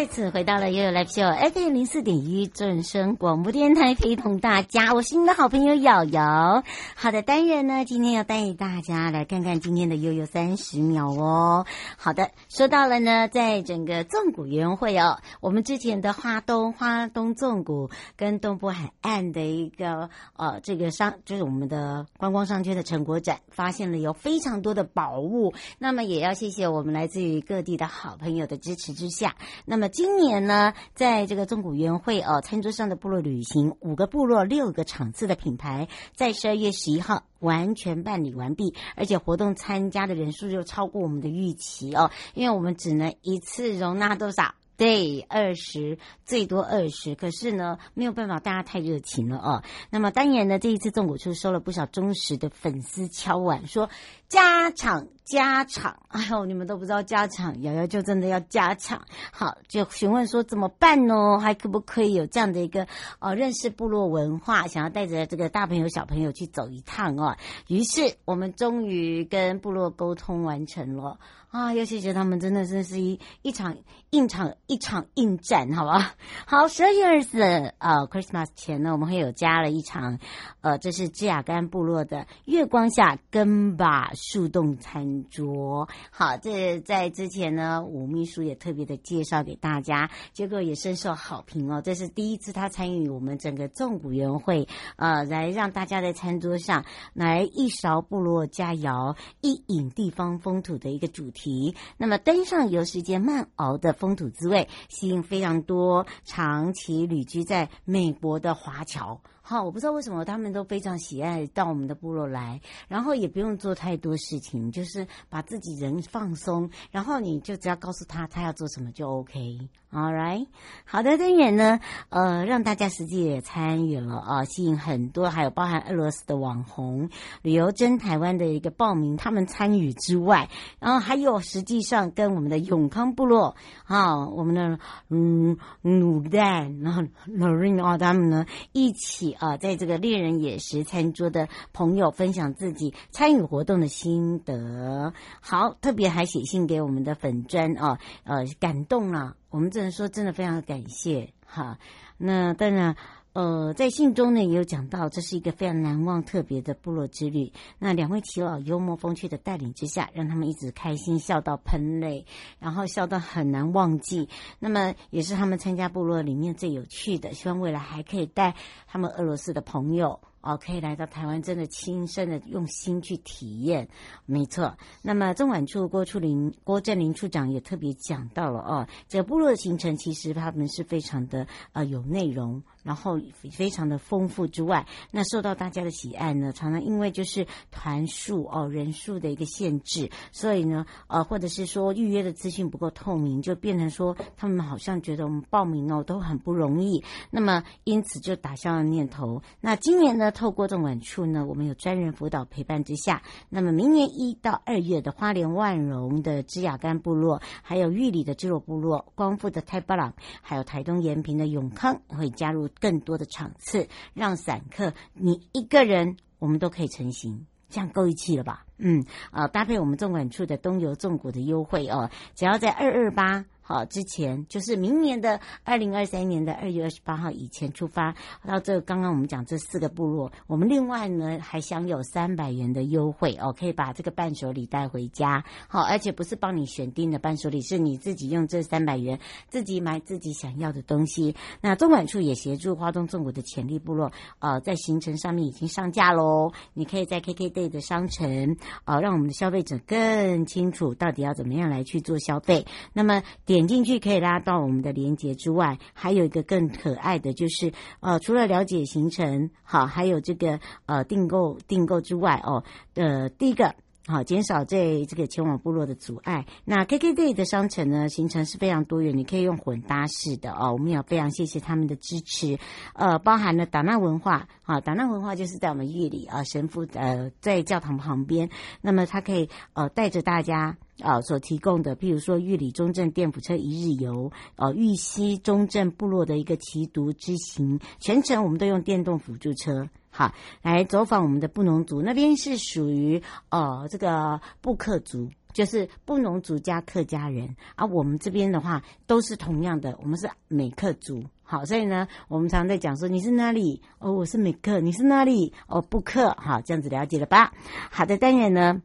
[0.00, 6.64] 再次回到了悠悠 Live Show FM 零四点一正声广播电台，陪同大家，我是你的好朋友瑶瑶。
[6.96, 11.66] 好的，单元呢，今天要带大家来看看今天的悠悠三十秒哦。
[11.98, 25.52] 好的，说到了呢，在整个纵谷园会哦，我们之前的花东花东纵谷跟东部海岸的一个呃这个商，就是我们的观光商圈的成果展，发现了有非常多的宝物。
[25.78, 29.89] 那么也要谢谢我们来自于各地的好朋友的支持之下，那么。
[29.90, 44.54] 今年呢，在这个中古园会哦，餐桌上的部落旅行，五个部落六个场次的品牌，在十二月十一号完全办理完毕，而且活动参加的人数就超过我们的预期哦，因为我们只能一次容纳多少？
[44.80, 47.14] 对，二十，最多二十。
[47.14, 49.62] 可是呢，没有办法，大家太热情了哦。
[49.90, 53.90] 那么当然呢，这一次纵谷处收了不少忠实的粉丝敲碗说。
[54.30, 59.04] 加场加场，哎呦，你们都不知道加场，瑶瑶就真的要加场。
[59.32, 61.40] 好，就询问说怎么办呢？
[61.40, 62.86] 还可不可以有这样的一个
[63.18, 67.36] 哦，认识部落文化，想要带着这个大朋友小朋友去走一趟哦。
[67.66, 71.18] 于是我们终于跟部落沟通完成了
[71.50, 71.74] 啊！
[71.74, 73.76] 要谢谢他们，真的真是一一场
[74.10, 76.14] 硬场一场硬战，好吧？
[76.46, 77.40] 好，十二月二十四
[77.78, 80.20] 呃，Christmas 前呢，我们会有加了一场，
[80.60, 84.12] 呃，这是芝雅干部落的月光下跟吧。
[84.14, 91.82] 树洞餐桌，好，这在之前呢，吴秘书也特别的介绍给大家，结果也深受好评哦。
[91.82, 101.39] 这是第一次他参与我们整个纵谷园会，呃，来让大家在餐桌上来一勺部落佳肴，一饮地方风土的一个主题。
[101.40, 109.22] 题那么登上游世界慢熬的风土滋味，吸引非常多长期旅居在美国的华侨。
[109.50, 119.68] 好，我不知道为什么他们都非常喜爱到我们的部落来，然后也不用做太多事情，就是把自己人放松，然后你就只要告诉他他要做什么就 OK。
[119.92, 120.46] All right，
[120.84, 127.10] 好的，当然呢，呃，让大家实际也参与了啊，吸引很多，还有包含俄罗斯的网红
[127.42, 134.78] 旅游真台湾的一个报名，他们参与之外，然后还有实际上跟我们的永康部落啊，我们的
[135.08, 149.36] 嗯鲁丹，然后 Lorraine 啊，他们呢一起啊，在这个猎人野食餐桌的朋友分享自己参与活动的心得，好，特别还写信给我们的粉砖啊，呃，感动了。
[149.48, 151.78] 我们只能说，真的非常感谢哈。
[152.18, 152.96] 那当然，
[153.32, 157.52] 呃，在信中呢也有讲到，这是一个非常难忘、特别的部落之旅。
[157.78, 162.26] 那两位耆老幽默风趣的带领之下，让他们一直开心笑到喷泪，
[162.58, 164.28] 然后笑到很难忘记。
[164.58, 167.32] 那么也是他们参加部落里面最有趣的。
[167.32, 168.56] 希望未来还可以带
[168.88, 170.18] 他们俄罗斯的朋友。
[170.42, 173.90] 哦，可以来到台湾，真的亲身的用心去体验，
[174.24, 174.78] 没错。
[175.02, 182.62] 那么中管处郭处林郭振林处长也特别讲到了哦，这个部落的行程其实他们是非常的呃有内容。
[182.82, 183.20] 然后
[183.50, 199.42] 非常的丰富之外，那受到大家的喜爱呢，常常因为就是团数哦人数的一个限制，所以呢呃或者是说预约的资讯不够透明，就变成说他们好像觉得我们报名哦都很不容易，那么因此就打消了念头。
[199.60, 212.69] 那今年呢，透过纵管处呢，我们有专人辅导陪伴之下，那么明年一到二月的花莲万荣的芝雅干部落，还有玉里的支路部落，光复的太巴朗，还有台东延平的永康会加入。
[212.78, 218.64] 更多的场次，让散客你一个人，我们都可以成行，这样够义气了吧？
[218.78, 223.44] 嗯，啊，搭配我们纵管处的东游重谷的优惠哦，只要在二二八。
[223.70, 228.12] 好之前，就是明年的二零二三年的二月二十八号以前出发，
[228.44, 235.44] 到这刚刚我们讲这四个部落，我们另外呢还享有三百元的优惠哦，可以把这个伴手礼带回家。
[235.68, 241.36] 好，而且不是帮你选定的伴手礼，是你自己用这三百元自己买自己想要的东西。
[241.60, 246.50] 那中管处也协助花东纵谷的潜力部落，呃，在行程上面已经上架喽。
[246.74, 252.66] 你可以在 KKday 的商城，呃，让我们的消费者更清楚到底要怎么样来去做消费。
[252.92, 262.64] 那么点点进去可以拉到我们的链接之外，还有一个更可爱的就是，呃，除了了解行程，好，还有这个呃订购订购之外，哦，
[262.94, 263.74] 呃，第一个。
[264.06, 266.46] 好，减少在这个前往部落的阻碍。
[266.64, 270.72] 那 KKday 的商城呢，行程是非常多元，你可以用混搭式的哦。
[270.72, 272.58] 我们也非常谢谢他们的支持，
[272.94, 278.48] 呃，包含了达纳文化，啊，达纳文化就是在我们玉里啊，神父呃在教堂旁边，
[278.80, 289.88] 那么他可以呃带着大家啊所提供的，譬如说玉里中正电辅车一日游，呃玉溪中正部落的一个骑独之行，全程我们都用电动辅助车。
[290.20, 301.24] 好，来走访我们的布农族，那边是属于呃这个布客族，就是布农族加客家人，啊、我们这边的话都是同样的，我们是美克族。
[301.42, 303.80] 好，所以呢，我们常在讲说你是哪里？
[303.98, 305.54] 哦，我是美克，你是哪里？
[305.68, 306.36] 哦，布克。
[306.38, 307.54] 好，这样子了解了吧？
[307.90, 308.82] 好的，当然呢。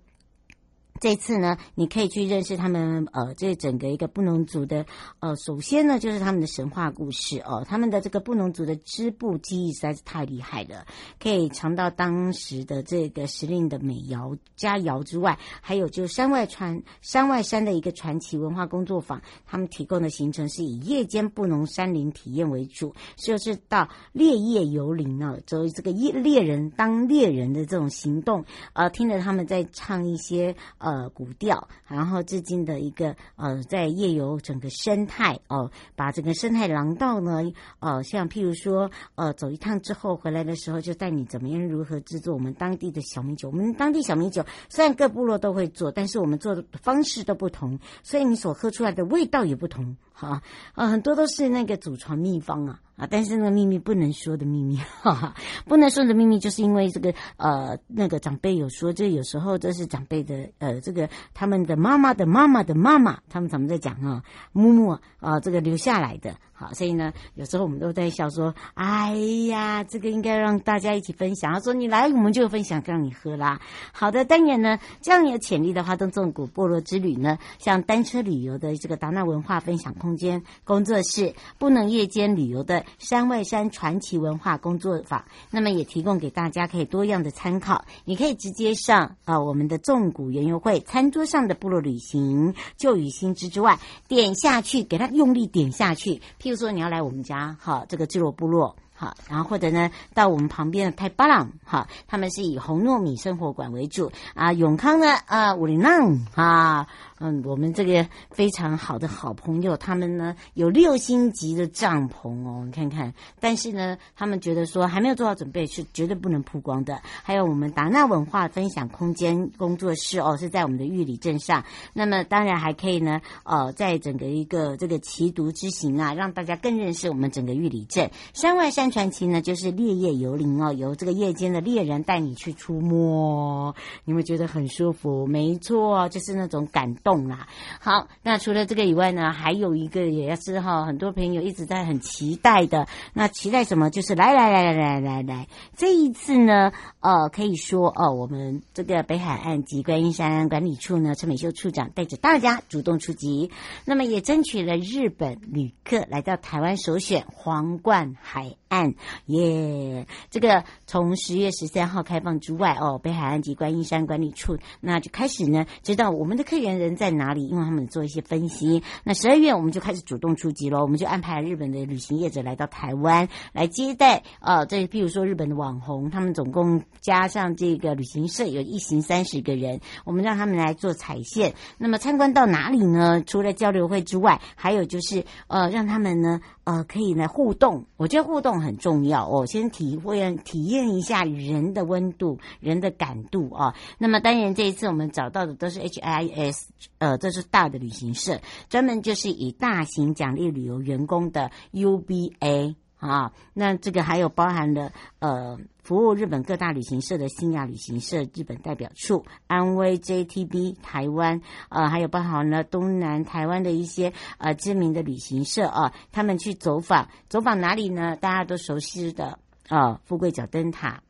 [1.01, 4.85] 这次呢，你可以去认识他们，呃，这整个一个布农族的，
[5.19, 10.85] 呃，首先呢，就是他们的神话故事哦，他们的这个布农族的织布技艺实在是太厉害了，
[11.19, 30.55] 可以尝到当时的这个时令的美肴佳肴之外，还有就是山外传山外山的一个传奇文化工作坊，他们提供的行程是以夜间布农山林体验为主，就是到猎夜游林啊，走这个猎猎人当猎人的这种行动，呃，听着他们在唱一些。
[30.85, 37.41] 呃古调，然后至今的一个呃，在夜游整个生态哦，把整个生态廊道呢，
[37.79, 43.49] 呃，像譬如说，呃，走一趟之后回来的时候，就带你怎么样如何制作我们当地的小米酒。
[43.49, 49.97] 我们当地小米酒虽然各部落都会做，但是我们做的方式都不同，所以你所喝出来的味道也不同。
[50.15, 50.41] 哈，
[50.75, 52.79] 呃，很多都是那个祖传秘方啊。
[52.95, 55.35] 啊，但是那个秘密不能说的秘密， 哈哈，
[55.65, 64.23] 不能说的秘密，就是因为这个呃，那个长辈有说，这有时候这是长辈的呃，这个他们的妈妈的妈妈的妈妈，他们怎么在讲啊？
[64.53, 66.37] 木木啊，这个留下来的。
[66.57, 69.13] 好，所以呢，有时候我们都在笑说：“哎
[69.49, 73.59] 呀，这个应该让大家一起分享。”他说：“你来，我们就分享，让你喝啦。”
[73.91, 87.83] 好的，当然呢，这样有潜力的花东纵谷部落之旅呢，像单车旅游的这个达纳文化分享空间工作室，不能夜间旅游的山外山传奇文化工作坊，那么也提供给大家可以多样的参考。
[88.05, 93.77] 你可以直接上啊，我们的纵谷园游会餐桌上的部落旅行旧与新知之外，
[94.07, 96.21] 点下去，给它用力点下去。
[96.45, 106.87] 譬如说，你要来我们家，好，这个聚落部落，好，然后或者呢，到我们旁边的太巴朗，好，他们是以红糯米生活馆为主啊，永康呢，啊，武林浪，啊。
[107.17, 113.13] 嗯，我们这个非常好的好朋友，他们呢有六星级的帐篷哦，你看看。
[113.39, 116.99] 但是呢，他们觉得说还没有做好准备，是绝对不能曝光的。
[117.23, 121.63] 还有我们达纳文化分享空间工作室哦，是在我们的玉里镇上。
[121.93, 128.11] 那么当然还可以呢，呃，在整个一个这个奇独之行啊，让大家更认识我们整个玉里镇。
[128.33, 133.73] 山外山传奇呢，就是猎夜游林哦，由这个夜间的猎人带你去出没，
[134.03, 135.25] 你会觉得很舒服。
[135.25, 136.93] 没错，就是那种感。
[137.05, 137.47] 动啦，
[137.79, 143.91] 好，那除了这个以外呢，还有一个也是哈，很多朋友一直在很期待的，那期待什么？
[143.91, 145.47] 就是来来来来来来来，
[145.77, 146.71] 这一次呢，
[147.01, 153.51] 呃，可以说哦，我们这个北海岸及观音山管理处呢，陈美秀处长带着大家主动出击，
[153.85, 158.95] 那么也争取了日本旅客来到台湾首选皇冠海岸，
[159.27, 160.07] 耶！
[160.31, 166.94] 这个从十月十三号开放之外哦，北海岸及观音山管理处那就开始呢，知道我们的客源人。
[166.95, 167.47] 在哪里？
[167.47, 168.83] 因为他们做一些分析。
[169.03, 174.23] 那十二月我们就开始主动出击了，我们就安排日本的旅行业者来到台湾来接待。
[174.39, 181.53] 呃，这譬如说日本的网红，他们总共加上这个旅行社有一行三十个人，我们让他们来做彩线。
[181.77, 183.23] 那么参观到哪里呢？
[183.25, 187.85] 除了交流会之外，还有就是呃，让他们呢呃可以来互动。
[187.95, 196.65] 我觉得互动很重要我，先体会体验一下人的温度、人的感度啊、那么当然这一次我们找到的都是 HIS。
[196.97, 205.57] 呃，这是大的旅行社，专门就是以大型奖励旅游员工的 UBA 啊，那这个还有包含了呃。
[205.85, 218.15] 服务日本各大旅行社的新亚旅行社日本代表处、安徽 JTB 台湾，呃，还有包含了东南台湾的一些呃知名的旅行社啊，他们去走访，走访哪里呢？
[218.15, 219.37] 大家都熟悉的
[219.67, 221.03] 啊，富贵角灯塔。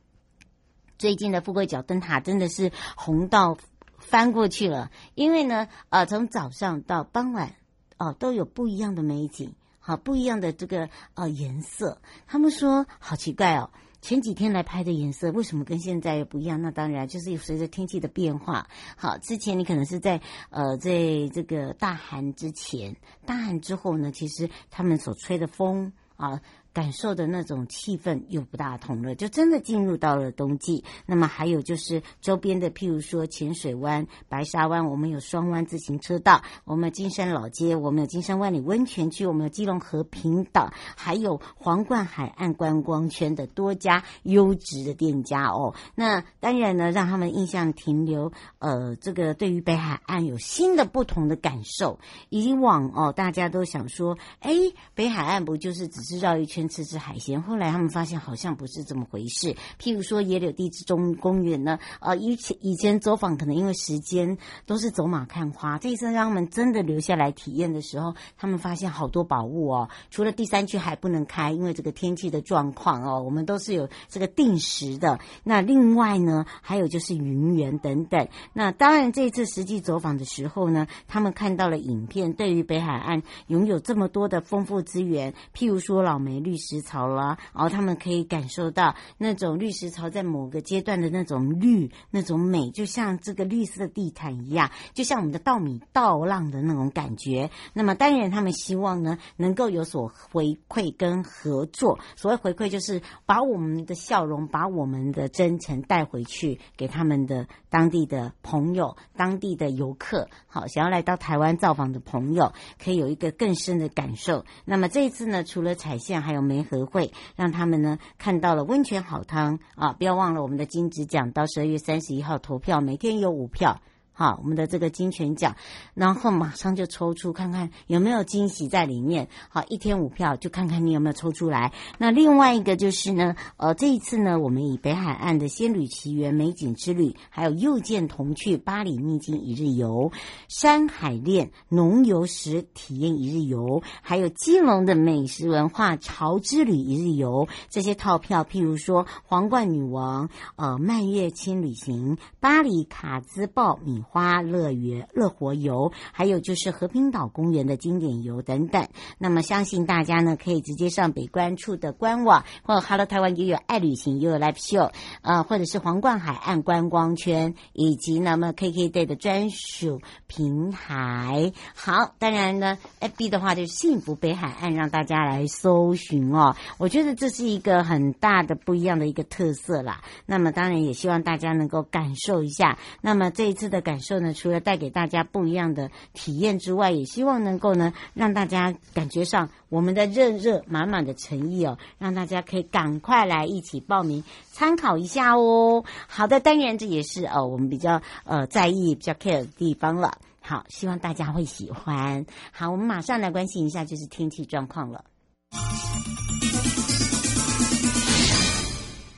[0.98, 3.58] 最近的富贵角灯塔真的是红到
[3.98, 7.56] 翻过去了，因为呢，呃，从早上到傍晚，
[7.98, 12.02] 哦、都有不一样的美景，好，不一样的这个呃颜色。
[12.28, 13.72] 他们说好奇怪哦，
[14.06, 16.62] 前几天来拍的颜色为什么跟现在不一样？
[16.62, 18.68] 那当然就是随着天气的变化。
[18.96, 20.22] 好，之前你可能是在
[20.52, 20.92] 呃在
[21.34, 22.96] 这个大寒之前，
[23.26, 26.40] 大寒之后呢，其实他们所吹的风啊。
[26.76, 30.84] 感受的那种气氛又不大同了，就真的进入到了冬季。
[31.06, 45.74] 那么还有就是周边的，譬如说浅水湾、白沙湾，我们有双湾自行车道；我们金山老街，我们有金山万里温泉区；我们有基隆和平岛，还有皇冠海岸观光圈的多家优质的店家哦。
[45.96, 51.98] 那当然呢，让他们印象停留，呃，这个对于北海岸有新的不同的感受。
[52.28, 54.52] 以往哦，大家都想说，哎，
[54.94, 56.65] 北海岸不就是只是绕一圈？
[56.68, 59.56] 吃吃海鲜，后来他们发现好像不是这么回事。
[59.80, 69.90] 譬如说野柳地质中公园呢，呃，以前以前走访可能因为时间都是走马看花，这一次让他们真的留下来体验的时候，他们发现好多宝物哦。
[70.10, 75.20] 除了第三区还不能开，因为这个天气的状况哦，我们都是有这个定时的。
[75.44, 78.28] 那另外呢，还有就是云源等等。
[78.54, 86.55] 那当然这一次实际走访的时候呢，他们看到了影片，对于北海岸拥有这么多的丰富资源，譬如说老梅绿。
[86.56, 97.52] 绿石槽啦，然后他们可以感受到那种绿石槽在某个阶段的那种绿、那种美，就像这个绿色的地毯一样，就像我们的稻米稻浪的那种感觉。
[97.74, 102.00] 那么当然，他们希望呢能够有所回馈跟合作。
[102.16, 110.30] 所谓回馈，就是把我们的笑容、把我们的真诚带回去给他们的当地的朋友、当地的游客。
[110.48, 114.46] 好，想要来到台湾造访的朋友，可以有一个更深的感受。
[114.64, 119.92] 那么这一次呢，除了踩线，还有媒合会，让他们呢看到了温泉好汤啊！
[119.94, 123.82] 不要忘了我们的金质奖，到十二月三十一号投票，每天有五票。
[124.18, 125.58] 好，我们的这个金泉奖，
[125.94, 129.28] 然后马上就抽出，看看有没有惊喜在里面。
[129.50, 131.74] 好，一天五票，就看看你有没有抽出来。
[131.98, 140.14] 那另外一个就是呢，呃，这一次呢，我们以北海岸的仙履奇缘美景之旅，还有又见童趣巴黎秘境一日游、
[140.48, 158.88] 山海恋农游时体验一日游，还有基隆的美食文化潮之旅一日游这些套票，譬如说皇冠女王、呃蔓越轻旅行、巴黎卡兹爆米花乐园、乐活游，还有就是和平岛公园的经典游等等。
[159.18, 171.52] 那么相信大家呢，可以直接上北关处的官网，或 Hello 台湾也有爱旅行，也有 Live Show，呃，或者是皇冠海岸观光圈，以及那么 KKday 的专属平台。
[171.76, 176.56] 好，当然呢，FB 的话就是幸福北海岸，让大家来搜寻哦。
[176.78, 180.02] 我觉得这是一个很大的不一样的一个特色啦。
[180.26, 182.78] 那么当然也希望大家能够感受一下。
[183.02, 194.22] 那么这一次的感感受呢，除了带给大家不一样的体验之外，也希望能够呢，让大家感觉上我们的热热满满的诚意哦，让大家可以赶快来一起报名
[194.52, 195.86] 参考一下哦。
[196.08, 200.18] 好的，当然这也是呃我们比较呃在意、比较 care 的地方了。
[200.42, 202.26] 好，希望大家会喜欢。
[202.52, 205.06] 好，我们马上来关心一下就是天气状况了。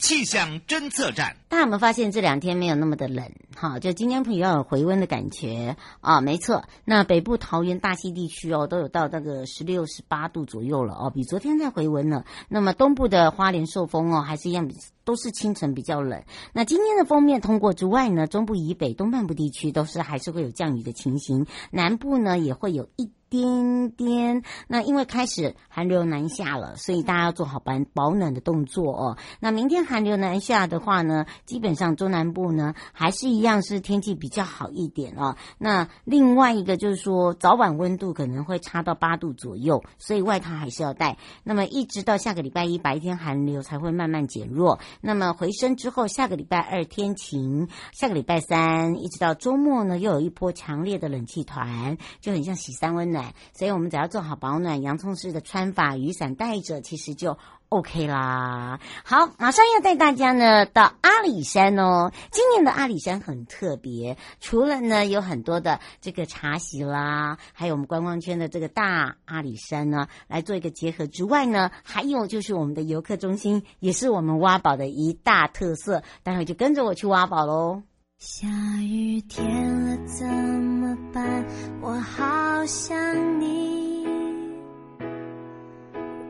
[0.07, 3.29] 气象侦测站，大家有没有发现这两天没有那么的冷？
[3.57, 6.63] 哈，就今天比较有回温的感觉啊，没错。
[6.85, 12.23] 那北部桃园、大溪地区哦，都有到那个十六、十八度左右了哦，比昨天再回温了。
[12.47, 14.71] 那么东部的花莲受风哦，还是一样，
[15.07, 16.21] 都是清晨比较冷。
[16.51, 23.09] 那今天的封面通过之外呢，中部以北、东半部地区都是还是会有降雨的情形，南部呢也会有一。
[23.29, 29.17] 颠颠，那因为开始寒流南下了，所以大家要做好保保暖的动作哦。
[29.41, 35.35] 那明天寒流南下的话呢，基本上中南部呢还是一样是天气比较好一点哦。
[35.57, 41.17] 那另外一个就是说，早晚温度可能会差到八度左右，所以外套还是要带。
[41.43, 53.33] 那么一直到下个礼拜一白天寒流才会慢慢减弱，那么回升之后，下个礼拜二天晴，下个礼拜三一直到周末呢，又有一波强烈的冷气团，就很像洗三温暖。
[53.53, 57.37] 所以我们只要做好保暖，洋葱式的穿法，雨伞带着，其实就。
[57.69, 62.13] OK 啦，好，马上要带大家呢到阿里山哦。
[62.31, 76.03] 今年的阿里山很特别，除了呢有很多的这个茶席啦，还有我们观光圈的这个大阿里山呢来做一个结合之外呢，还有就是我们的游客中心，也是我们挖宝的一大特色。
[76.23, 77.83] 待会就跟着我去挖宝喽。
[78.17, 78.47] 下
[78.81, 79.45] 雨天
[79.85, 81.45] 了怎么办？
[81.81, 83.96] 我好想你。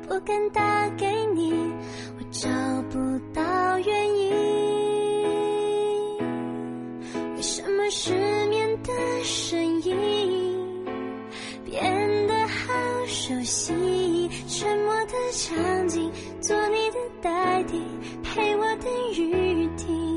[0.07, 1.51] 不敢打给你，
[2.17, 2.49] 我找
[2.89, 2.97] 不
[3.33, 4.31] 到原因。
[7.35, 8.13] 为什么失
[8.47, 10.85] 眠的声音
[11.65, 11.93] 变
[12.25, 12.73] 得好
[13.05, 14.29] 熟悉？
[14.47, 16.09] 沉默的场景，
[16.39, 17.81] 做你的代替，
[18.23, 20.16] 陪我等雨停。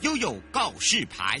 [0.00, 1.38] 又有告示牌。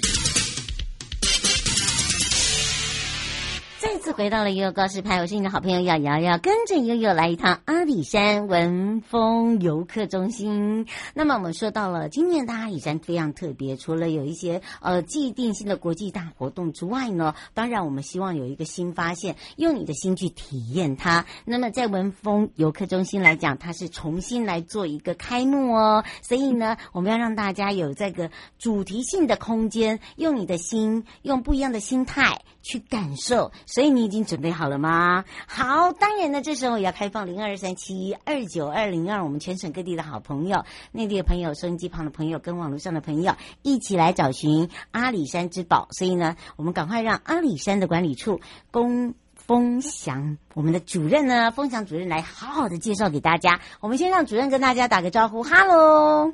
[3.78, 10.86] 再次回到了悠悠告示牌，我是你的好朋友瑶瑶，跟着悠悠来一趟阿里山文峰游客中心。
[11.12, 21.26] 那么我们说到了今年的阿里山非常特别，除了有一些呃既定性的国际大活动之外呢，当然我们希望有一个新发现，用你的心去体验它。
[21.44, 33.52] 那么在文峰游客中心来讲，它是重新来做一个开幕哦，所以呢，我们要让大家有这个主题性的空间，用你的心，用不一样的心态去感受。
[33.66, 35.24] 所以你已经准备好了吗？
[35.46, 45.88] 好，当然呢，这时候也要开放零二三七二九二零二，我们全省各地的好朋友、内地的朋友、收音机旁的朋友跟网络上的朋友一起来找寻阿里山之宝。
[45.90, 53.60] 所以呢，我们赶快让阿里山的管理处龚丰祥，我们的主任呢，风祥主任来好好的介绍给大家。
[53.80, 56.32] 我们先让主任跟大家打个招呼，哈喽。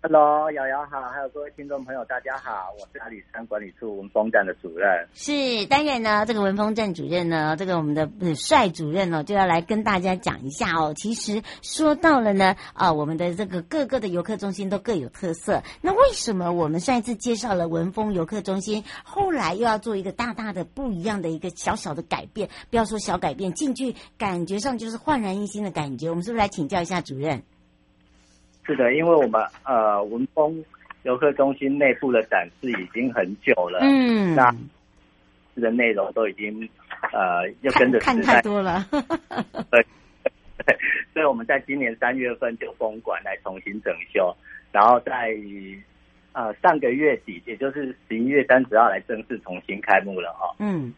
[0.00, 4.86] Hello，瑶瑶好，还有各位听众朋友，大家好，我是阿里山管理处文峰站的主任。
[5.12, 10.94] 是，当然呢，这个文峰站主任呢，这个我们的帅主任呢，就要来跟大家讲一下哦。
[10.96, 15.64] 其实说到了呢，啊，我们的这个各个的游客中心都各有特色。
[15.80, 22.48] 那为什么我们上一次介绍了文峰游客中心，后来又要做一个大大的不一样的一个小小的改变？
[22.70, 26.08] 不要说小改变，进去感觉上就是焕然一新的感觉。
[26.08, 27.42] 我们是不是来请教一下主任？
[28.68, 30.62] 是的，因为我们呃文峰
[31.04, 34.54] 游客中心内部的展示已经很久了，嗯，那
[35.56, 36.68] 的内容都已经
[37.10, 38.84] 呃要跟着时代看，看太多了，
[39.70, 39.86] 对，
[41.14, 44.36] 所以我们在今年三月份就封馆来重新整修，
[44.70, 45.34] 然后在
[46.32, 50.92] 呃上个月底，也就是十一月三十号来正式重新开幕了哈，嗯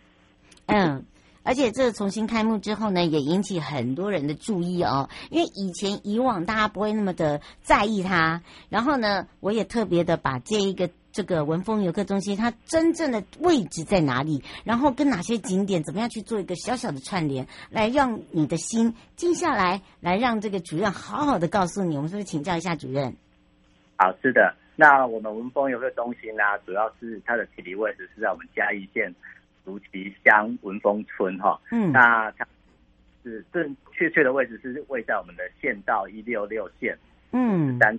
[0.66, 1.05] 嗯。
[1.42, 5.09] 而且这重新开幕之后呢，也引起很多人的注意哦。
[5.31, 21.96] 因为以前以往大家不会那么的在意它，然后呢，我也特别的把这一个这个文峰游客中心它真正的位置在哪里，然后跟哪些景点怎么样去做一个小小的串联，来让你的心静下来，来让这个主任好好的告诉你。
[21.96, 23.16] 我们是不是请教一下主任？
[23.96, 24.55] 好，是的。
[24.76, 29.14] 那我们文峰游客中心呢，主要是它的地理位置是在我们嘉义县。
[29.64, 32.46] 竹崎乡文峰村哈，嗯，那它
[33.23, 36.96] 是正确切的位置是位在我们的县道一六六线，
[37.33, 37.99] 嗯，三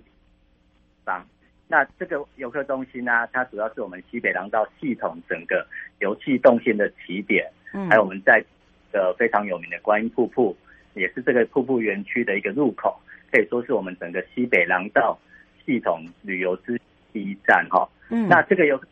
[1.04, 1.24] 方。
[1.68, 5.66] 那这个游客中心呢，它主要是我们西北廊道系统整个
[6.00, 8.44] 游憩动线的起点，嗯，还有我们在
[8.90, 10.56] 的非常有名的观音瀑布，
[10.94, 15.18] 也是这个瀑布园区的一个入口，可以说是我们整个西北廊道
[15.64, 16.78] 系统旅游之
[17.12, 17.88] 第一站哈。
[18.10, 18.86] 嗯，那这个游客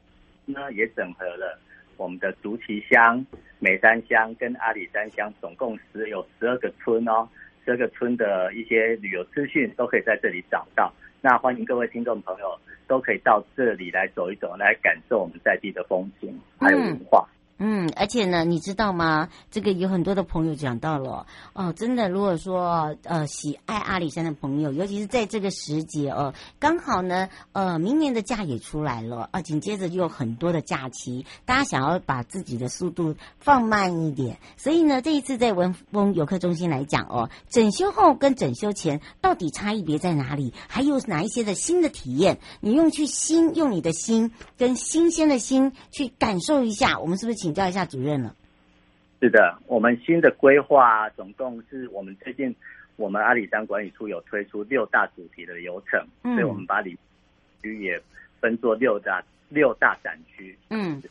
[0.47, 1.59] 呢也整合了。
[2.01, 3.25] 我们的竹崎乡、
[3.59, 7.29] 美山乡跟阿里山乡，总共十有十二个村哦，
[7.63, 10.91] 十二个村的一些旅游资讯都可以在这里找到。
[11.21, 12.59] 那欢迎各位听众朋友
[12.89, 17.29] 都可以到这里来走一走，来感受我们在地的风情还有文化。
[17.35, 19.29] 嗯嗯，而且呢，你知道吗？
[19.51, 40.55] 这个有很多的朋友讲到了哦，真的，如果说呃喜爱阿里山的朋友，尤其是在这个时节哦，刚好呢，呃，明年的假也出来了啊，紧接着又有很多的假期，大家想要把自己的速度放慢一点，所以呢，这一次在文峰游客中心来讲哦，整修后跟整修前到底差异别在哪里？
[40.67, 42.39] 还有哪一些的新的体验？
[42.61, 47.50] 你用去心，用你的心跟新鲜的心去感受一下，我们是不是请？
[47.51, 48.33] 请教一下主任了。
[49.21, 52.55] 是的，我们新的规划总共是我们最近
[52.95, 56.97] 我们阿里山管理处有推出六大主题的流程，嗯、所以我们把里
[57.61, 58.01] 区也
[58.41, 61.03] 分作六大六大展区，嗯，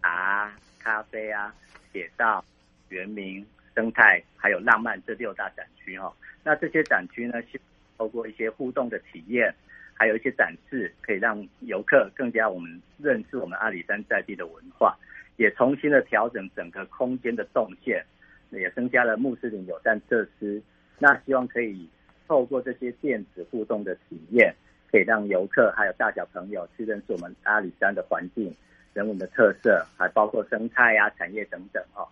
[0.00, 1.54] 茶、咖啡啊、
[1.92, 2.42] 铁道、
[2.88, 6.10] 原民、生态还有浪漫这六大展区哈。
[6.42, 7.60] 那这些展区呢，是
[7.98, 9.54] 透过一些互动的体验，
[9.92, 14.96] 还有一些展示，可以让游客更加我们认识我们阿里山在地的文化，
[15.36, 18.04] 也重新的调整整个空间的动线，
[18.50, 20.62] 也增加了穆斯林友善设施。
[20.98, 21.88] 那希望可以
[22.26, 24.54] 透过这些电子互动的体验，
[24.90, 28.54] 可以让游客还有大小朋友去认识我们阿里山的环境、
[28.94, 32.02] 人文的特色，还包括生态啊、产业等等啊，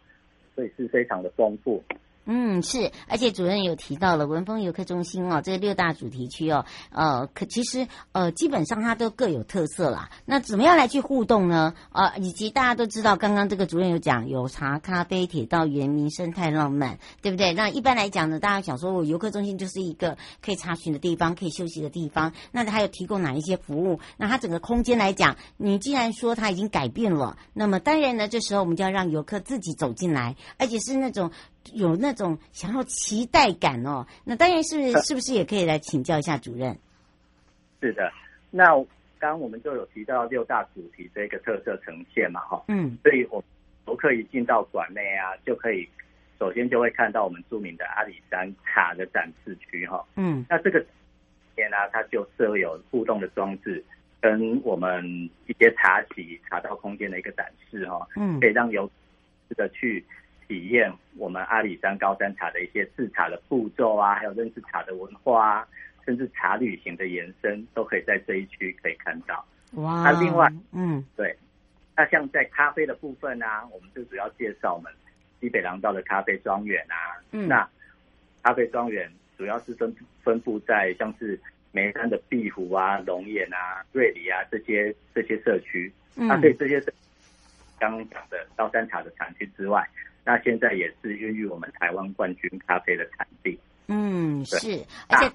[0.55, 1.83] 所以是非常的丰富。
[2.27, 10.09] 嗯，是，而且主任有提到了文峰游客中心哦，这六大主题区哦，呃，可其实呃，基本上它都各有特色啦。
[10.25, 11.75] 那怎么样来去互动呢？
[11.93, 17.53] 呃，以及大家都知道，刚刚这个主任有讲，有茶、咖啡、铁道、原民、生态、浪漫，对不对？
[17.53, 22.33] 那一般来讲呢，大家想说，我游客中心就是一个可以查询的地方，可以休息的地方。
[22.53, 24.01] 那它有提供哪一些服务？
[24.17, 31.31] 那它整个空间来讲，你既然说它已经改变了，那么当然呢，这时候我们就要让游客自己走进来，而且是那种。
[31.73, 36.77] 有那种想要期待感哦，那当然是是不是也可以来请教一下主任？
[37.81, 38.13] 是的，
[38.51, 38.67] 那
[39.19, 43.43] 刚刚我们就有提到六大主题这个特色呈现嘛，哈，嗯，所以我
[43.87, 45.89] 游客一进到馆内啊，就可以
[46.39, 50.85] 首先就会看到我们著名的阿里山茶的展示区，哈，嗯，那这个
[51.55, 53.83] 边呢，它就设有互动的装置，
[54.21, 55.05] 跟我们
[55.47, 58.87] 一些茶席茶道空间的一个展示，哈，嗯，可以让游
[59.49, 60.05] 客的去。
[60.47, 65.69] 体验我们阿里山高山茶的一些制茶的步骤啊，还有认识茶的文化啊，
[66.05, 69.45] 甚至茶旅行的延伸，都可以在这一区可以看到。
[69.73, 70.03] 哇！
[70.03, 71.37] 那另外，嗯，对，
[71.97, 74.93] 那像在咖啡的部分啊，我们就主要介绍我们
[75.41, 77.19] 西北廊道的咖啡庄园啊。
[77.33, 77.49] 嗯。
[77.49, 77.69] 那
[78.43, 81.41] 咖啡庄园主要是分分布在像是
[81.73, 85.93] 眉山的碧湖啊、龙眼啊、瑞里啊这些这些社区。
[86.17, 86.29] 嗯。
[86.29, 86.81] 那对这些
[87.81, 89.85] 刚刚讲的高山茶的产区之外。
[90.25, 93.59] 那现在也是孕育我们台湾冠军咖啡的产地。
[93.87, 95.35] 嗯，是，而且、啊、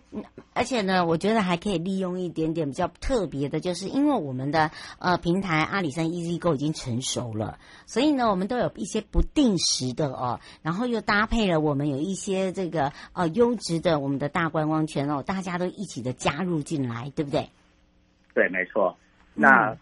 [0.56, 17.48] 而且呢，我觉得还可以利用一点点比较特别的，就是因为我们的呃平台阿里山 EZ Go 已经成熟了，所以呢，我们都有一些不定时的哦，然后又搭配了我们有一些这个呃优质的我们的大观光圈哦，大家都一起的加入进来，对不对？
[18.34, 18.98] 对，没错。
[19.36, 19.78] 那、嗯、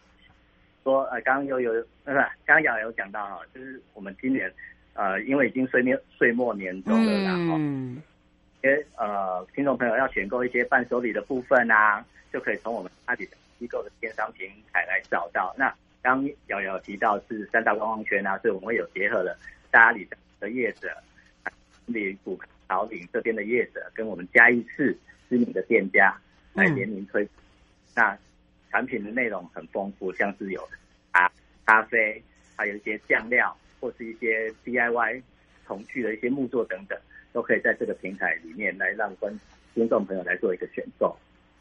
[0.84, 1.72] 说呃，刚刚又有
[2.04, 2.14] 呃，
[2.46, 4.54] 刚刚也有讲到哈，就是我们今年。
[4.98, 15.54] 呃，因为已经岁末岁末年终了，然后，因为呃，听众朋友要选购一些伴手礼的部分啊，就可以从我们阿里山机构的电商平台来找到。
[15.56, 19.38] 那刚瑶瑶提到是三大观光圈啊，所以我们会有结合了
[19.70, 20.08] 大阿里
[20.40, 20.90] 的业者，
[21.86, 24.98] 里古桃林这边的业者，跟我们嘉义市
[25.30, 26.12] 知名的店家
[26.54, 27.24] 来联名推。
[27.24, 27.30] 嗯、
[27.96, 28.18] 那
[28.72, 30.68] 产品的内容很丰富，像是有
[31.12, 31.32] 啊
[31.68, 32.20] 咖啡，
[32.56, 33.56] 还有一些酱料。
[33.80, 35.22] 或是一些 DIY
[35.66, 36.98] 童趣的一些木作等等，
[37.34, 39.32] 都可以在这个平台里面来让观
[39.74, 41.16] 观众朋友来做一个选购。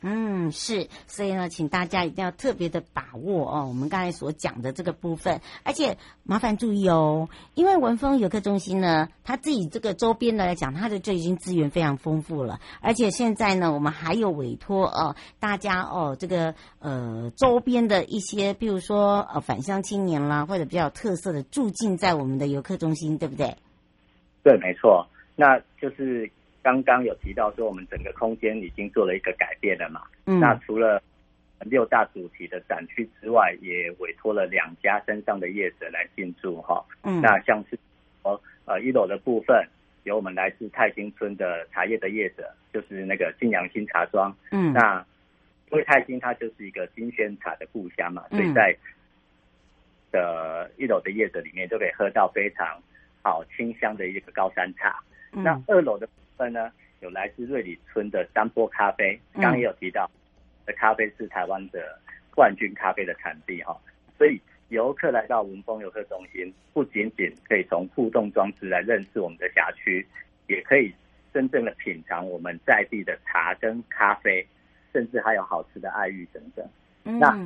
[0.09, 23.57] 嗯，是，所以呢，请大家一定要特别的把握哦，我们刚才所讲的这个部分，而且麻烦注意哦，因为文峰游客中心呢，它自己这个周边的来讲，它的就已经资源非常丰富了，而且现在呢，我们还有委托哦，大家哦，这个呃周边的一些，比如说呃返乡青年啦，或者比较特色的住进在我们的游客中心，对不对？
[24.45, 26.31] 对，没错，那就是。
[26.67, 30.03] 刚刚有提到说，我们整个空间已经做了一个改变了嘛。
[30.25, 30.41] 嗯。
[30.41, 31.01] 那除了
[31.61, 36.85] 六大主题的展区之外，也委托了两家山上的业者来进驻哈。
[37.05, 37.21] 嗯。
[37.21, 37.79] 那像是
[38.25, 39.65] 哦呃一楼的部分，
[40.03, 44.37] 有我们来自泰兴村的茶叶的业者，就是那个晋阳新茶庄。
[44.51, 44.73] 嗯。
[44.73, 45.07] 那
[45.71, 48.77] 因为泰兴它就是一个金萱茶的故乡嘛，所以在
[50.11, 52.83] 的一楼的叶子里面就可以喝到非常
[53.23, 54.99] 好清香的一个高山茶。
[55.31, 55.45] 嗯。
[55.45, 56.09] 那二楼的。
[56.37, 56.71] 分呢，
[57.01, 60.11] 有来自瑞里村的山坡咖啡，刚刚也有提到，
[60.65, 61.99] 的咖啡是台湾的
[62.35, 63.77] 冠军咖啡的产地哈，
[64.17, 70.07] 所以游客来到文峰游客中心，不仅仅可以从互动装置来认识我们的辖区，
[70.47, 70.93] 也可以
[71.33, 74.47] 真正的品尝我们在地的茶跟咖啡，
[74.93, 76.69] 甚至还有好吃的爱玉等等。
[77.19, 77.39] 那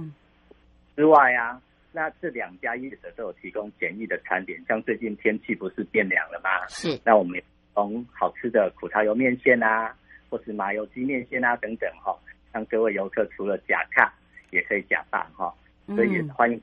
[0.96, 1.60] 之外啊，
[1.92, 6.66] 那这两家业者都有提供简易的餐点，像最近天气不是变凉了吗？
[6.68, 7.40] 是，那我们。
[7.74, 9.94] 从好吃的苦茶油面线啊，
[10.28, 12.16] 或是麻油鸡面线啊等等哈，
[12.52, 14.12] 让各位游客除了假卡
[14.50, 15.54] 也可以假办哈，
[15.86, 16.60] 所以也欢迎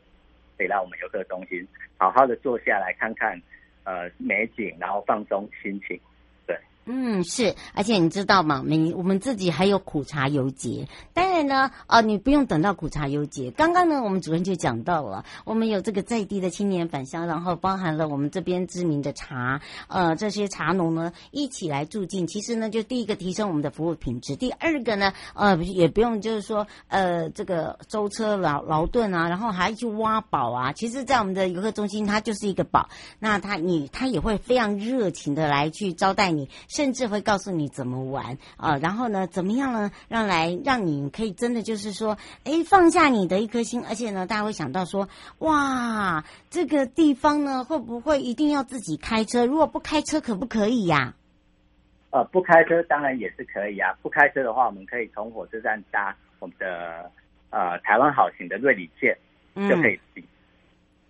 [0.57, 1.67] 可以来我们游客中心，
[1.97, 3.41] 好好的坐下来看看
[3.83, 5.99] 呃美景，然后放松心情。
[6.89, 8.63] 嗯，是，而且你知道吗？
[8.65, 10.88] 每我们自己还有苦茶油节。
[11.13, 13.52] 当然呢，哦，你不用等到苦茶油节。
[13.52, 22.26] 刚刚呢，我们主任就讲到了，我们有这个在地的青年返乡，然后包含了我们这边知名的茶，呃，这些茶农呢一起来住进。
[22.26, 30.71] 其实呢，就第一个提升我们的服务品质，第二个呢，呃，也不用就是说，呃，这个舟车劳劳顿啊，然后还去挖宝啊。
[30.71, 32.88] 其实，在我们的游客中心，它就是一个宝。
[33.19, 36.50] 那他你他也会非常热情的来去招待你。
[36.77, 39.89] 甚至会告诉你怎么玩啊，然后呢，怎么样呢？
[40.07, 45.09] 让来让你可以真的就是说，哎，放下你的一颗心，而且呢，大家会想到说，
[45.39, 49.43] 哇，这个地方呢，会不会一定要自己开车？
[49.47, 51.15] 如果不开车，可不可以呀？
[52.11, 53.91] 呃，不开车当然也是可以啊。
[54.03, 57.11] 不开车的话，我们可以从火车站搭我们的
[57.49, 59.17] 呃台湾好行的瑞里线，
[59.67, 60.23] 就可以去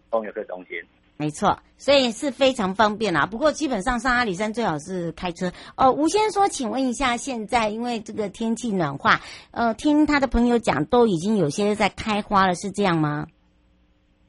[0.10, 0.82] 东游客中心。
[1.17, 3.25] 没错，所以是非常方便啦。
[3.25, 5.51] 不过基本上上阿里山最好是开车。
[5.75, 13.27] 哦，吴先生说，请问一下，现在因为这个天气暖化，呃，听他的朋友讲，都已经有些在开花了，是这样吗？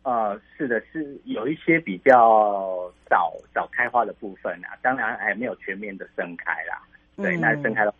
[0.02, 6.80] 呃，是的，是有一些比较早早开花的部分啊，当然还没有全面的盛开啦。
[7.16, 7.94] 对，嗯、那盛开了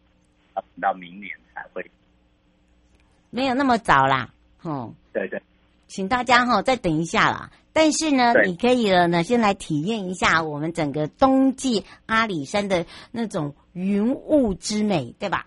[0.57, 1.85] 要等到明年才会，
[3.29, 4.31] 没有那么早啦。
[4.63, 5.43] 哦，对对，
[5.87, 7.51] 请大家哈、哦、再等一下啦。
[7.79, 15.47] 但是呢，你可以了呢，先来体验一下我们整个冬季阿里山的那种云雾之美，对吧？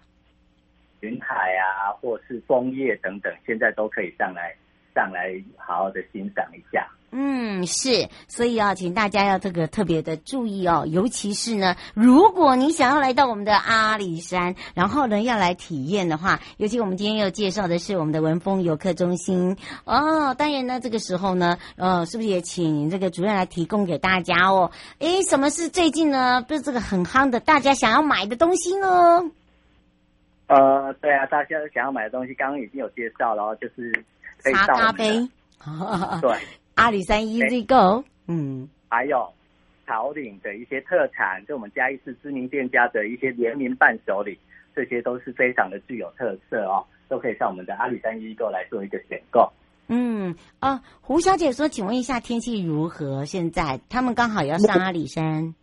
[1.02, 4.56] 云海啊，或是枫叶等等，现在都可以上来，
[4.96, 6.88] 上来好好的欣赏一下。
[7.14, 20.34] 嗯，是，所以啊，请大家要这个特别的注意哦，尤其是呢，如果你想要来到我们的阿里山，然后呢要来体验的话，尤其我们今天要介绍的是我们的文峰游客中心哦。
[20.36, 24.72] 当然呢，这个时候呢，呃，是不是也请这个主任来提供给大家哦？
[25.00, 26.42] 诶，什么是最近呢？
[26.42, 29.30] 不是这个很夯的，大家想要买的东西呢？
[30.48, 33.92] 呃，对啊，大家想要买的东西，刚刚已经有介绍了，就是
[34.54, 35.30] 茶咖啡，
[36.22, 36.38] 对。
[36.82, 39.32] 阿里山 Easy Go，嗯，还有
[39.86, 44.36] 桃岭的一些特产，就我们嘉义市知名店家的一些联名伴手礼，
[44.76, 49.48] 这些都是非常的具有特色哦，都可以上我们的阿里山 Easy Go 来做一个选购。
[49.90, 53.26] 嗯啊，胡小姐说，请问一下天气如何？
[53.26, 55.54] 现在他们刚好要上阿里山。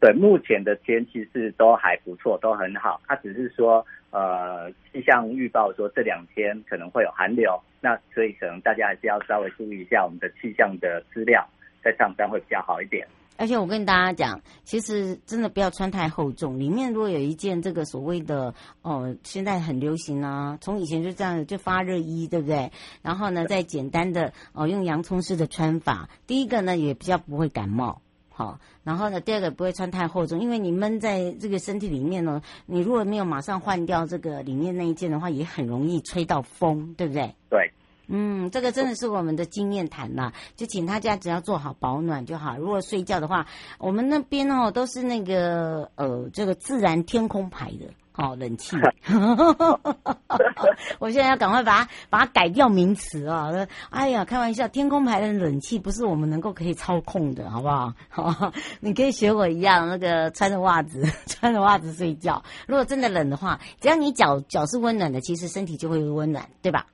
[0.00, 3.00] 对，目前的天气是都还不错，都很好。
[3.06, 11.44] 它只是说，呃，气象预报说这两天可能会有寒流，那所以可能大家还是要稍微注意一下我们的气象的资料，
[11.82, 13.08] 在上班会比较好一点。
[13.38, 22.70] 而且我跟大家讲，其实真的不要穿太厚重，里面如果有一件这个所谓的哦、呃，现在很流行啊，从以前就这样就发热衣，对不对？
[23.00, 28.02] 然后呢，再简单的哦、用洋葱式的穿法，第一个呢也比较不会感冒。
[28.42, 37.32] 好，然后呢，第二个不会穿太厚重，因为你闷在这个身体里面呢，你如果没有马上换掉这个里面那一件的话，也很容易吹到风，对不对？
[37.48, 37.72] 对，
[38.08, 42.56] 嗯，这个真的是我们的经验谈呐，就请大家只要做好保暖就好。
[42.58, 43.46] 如果睡觉的话，
[43.78, 47.86] 我们那边哦都是那个呃这个自然天空排的。
[48.12, 48.76] 好、哦，冷气。
[50.98, 53.50] 我现在要赶快把它把它改掉名词啊！
[53.90, 57.94] 哎呀，开玩笑，天空牌的冷气不是我们能够可以操控的，好不好？
[58.10, 62.42] 好， 你可以学我一样，那个穿着袜子 穿着袜子睡觉。
[62.66, 66.86] 如果真的冷的话，只要你脚脚是温暖的，其实身体就会温暖，对吧？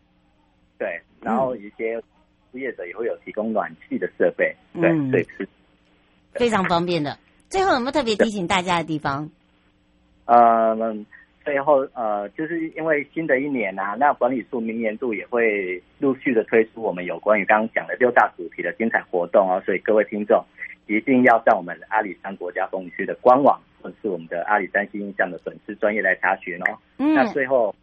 [0.79, 1.03] 对。
[1.21, 2.07] 然后一些服
[2.53, 5.49] 务业者也会有提供暖气的设备，对，对、是，
[6.33, 7.19] 非常方便的。
[7.51, 9.29] 最后有没有特别提醒大家的地方？
[10.29, 10.77] 呃，
[11.43, 20.45] 最后呃，就是因为新的一年啊，那管理处明年度也会陆续的推出我们有关于刚刚讲的六大主题的精彩活动哦，所以各位听众
[20.87, 26.79] 一定要在我们阿里山国家风景区的官网，或者是我们的阿里山新印象的粉丝专业来查询哦。
[26.99, 27.75] 嗯，那最后。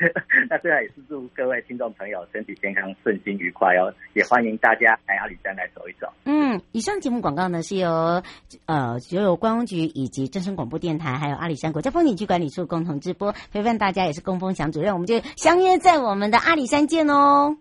[0.48, 3.92] 那最后也是祝各位听众朋友身体健康、顺心愉快哦！
[4.14, 6.06] 也欢迎大家来阿里山来走一走。
[6.24, 8.22] 嗯，以上节目广告呢是由
[8.66, 17.56] 呃所有观光局以及正声广播电台还有阿里山国家风景区管理处共同直播，陪伴大家也是供风祥主任，我们就相约在我们的阿里山见哦。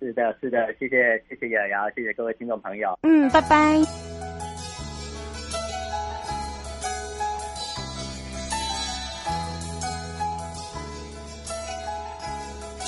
[0.00, 2.98] 是的，是的，谢谢谢谢瑶瑶，谢谢各位听众朋友。
[3.02, 4.49] 嗯，拜拜。